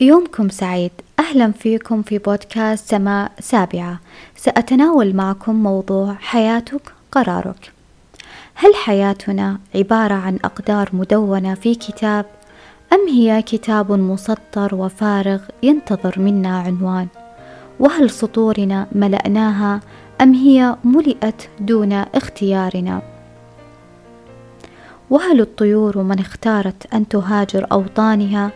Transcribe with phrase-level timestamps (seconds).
[0.00, 0.90] يومكم سعيد.
[1.18, 4.00] أهلا فيكم في بودكاست سماء سابعة.
[4.36, 7.72] سأتناول معكم موضوع حياتك قرارك.
[8.54, 12.26] هل حياتنا عبارة عن أقدار مدونة في كتاب
[12.92, 17.06] أم هي كتاب مسطر وفارغ ينتظر منا عنوان؟
[17.80, 19.80] وهل سطورنا ملأناها
[20.20, 23.02] أم هي ملئت دون اختيارنا؟
[25.10, 28.50] وهل الطيور من اختارت أن تهاجر أوطانها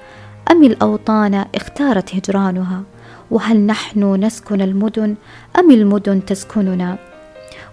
[0.50, 2.82] أم الأوطان اختارت هجرانها؟
[3.30, 5.14] وهل نحن نسكن المدن
[5.58, 6.98] أم المدن تسكننا؟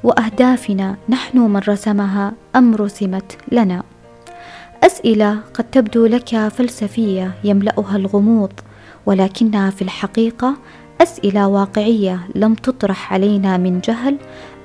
[0.03, 3.83] وأهدافنا نحن من رسمها أم رسمت لنا؟
[4.83, 8.51] أسئلة قد تبدو لك فلسفية يملأها الغموض
[9.05, 10.55] ولكنها في الحقيقة
[11.01, 14.17] أسئلة واقعية لم تطرح علينا من جهل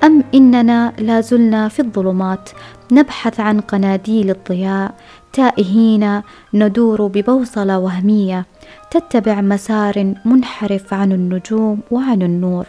[0.04, 2.50] أم إننا لا زلنا في الظلمات
[2.92, 4.94] نبحث عن قناديل الضياء
[5.32, 6.22] تائهين
[6.54, 8.46] ندور ببوصلة وهمية
[8.90, 12.66] تتبع مسار منحرف عن النجوم وعن النور.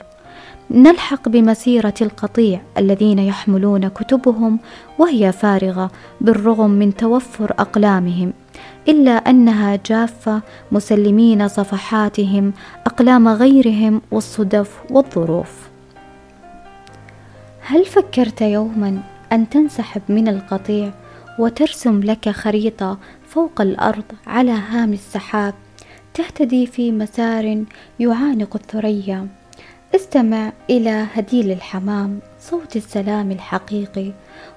[0.72, 4.60] نلحق بمسيرة القطيع الذين يحملون كتبهم
[5.00, 8.34] وهي فارغة بالرغم من توفر أقلامهم
[8.88, 12.54] إلا أنها جافة مسلمين صفحاتهم
[12.86, 15.73] أقلام غيرهم والصدف والظروف.
[17.66, 20.92] هل فكرت يوما أن تنسحب من القطيع
[21.40, 22.98] وترسم لك خريطة
[23.28, 25.54] فوق الأرض على هام السحاب
[26.14, 27.64] تهتدي في مسار
[28.00, 29.28] يعانق الثريا؟
[29.96, 34.12] استمع إلى هديل الحمام صوت السلام الحقيقي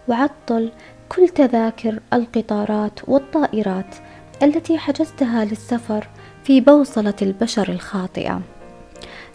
[0.08, 0.72] وعطل
[1.08, 3.94] كل تذاكر القطارات والطائرات
[4.42, 6.08] التي حجزتها للسفر
[6.44, 8.55] في بوصلة البشر الخاطئة.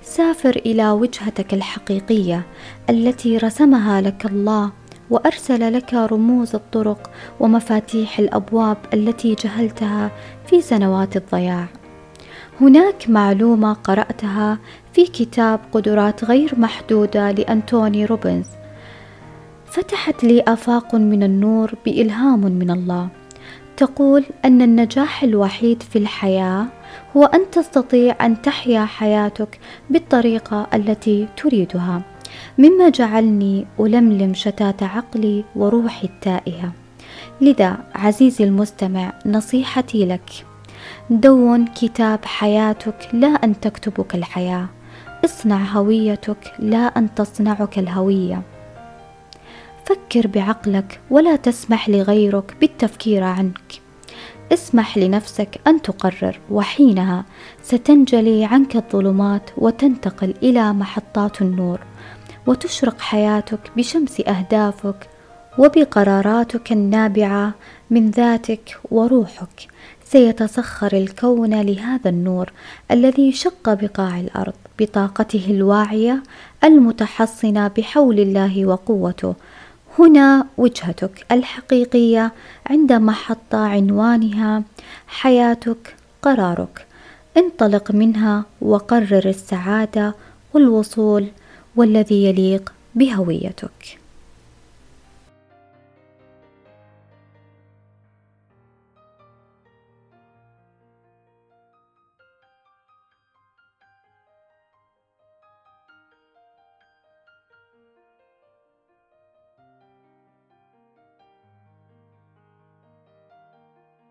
[0.02, 2.45] سافر إلى وجهتك الحقيقية
[2.89, 4.71] التي رسمها لك الله
[5.09, 10.11] وأرسل لك رموز الطرق ومفاتيح الأبواب التي جهلتها
[10.47, 11.66] في سنوات الضياع.
[12.61, 14.59] هناك معلومة قرأتها
[14.94, 18.47] في كتاب قدرات غير محدودة لأنتوني روبنز.
[19.66, 23.09] فتحت لي آفاق من النور بإلهام من الله.
[23.78, 26.66] تقول أن النجاح الوحيد في الحياة
[27.18, 29.59] هو أن تستطيع أن تحيا حياتك
[29.90, 32.02] بالطريقة التي تريدها.
[32.57, 36.72] مما جعلني ألملم شتات عقلي وروحي التائهة.
[37.41, 40.46] لذا عزيزي المستمع نصيحتي لك.
[41.09, 44.66] دون كتاب حياتك لا أن تكتبك الحياة.
[45.25, 48.41] اصنع هويتك لا أن تصنعك الهوية.
[49.85, 53.81] فكر بعقلك ولا تسمح لغيرك بالتفكير عنك.
[54.53, 57.25] اسمح لنفسك أن تقرر وحينها
[57.63, 61.79] ستنجلي عنك الظلمات وتنتقل إلى محطات النور
[62.47, 65.09] وتشرق حياتك بشمس أهدافك
[65.57, 67.53] وبقراراتك النابعة
[67.90, 69.67] من ذاتك وروحك.
[70.06, 72.51] سيتسخر الكون لهذا النور
[72.91, 76.23] الذي شق بقاع الأرض بطاقته الواعية
[76.63, 79.35] المتحصنة بحول الله وقوته
[80.00, 82.31] هنا وجهتك الحقيقية
[82.69, 84.63] عند محطة عنوانها
[85.07, 86.85] حياتك قرارك.
[87.38, 90.16] انطلق منها وقرر السعادة
[90.53, 91.28] والوصول
[91.75, 94.00] والذي يليق بهويتك.